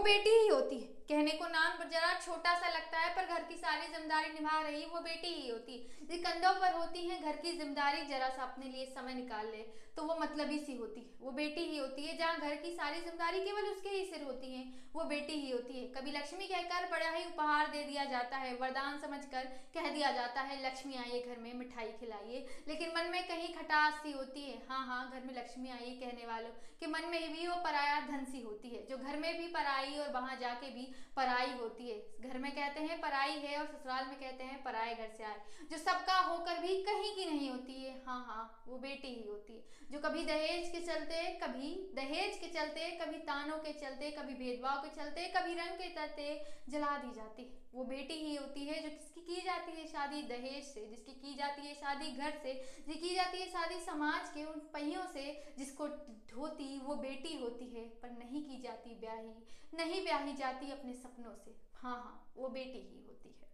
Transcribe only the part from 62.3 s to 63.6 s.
वो बेटी ही होती है।